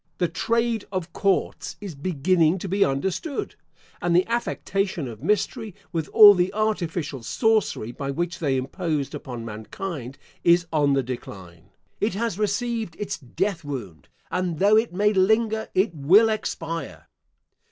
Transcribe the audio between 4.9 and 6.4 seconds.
of mystery, with all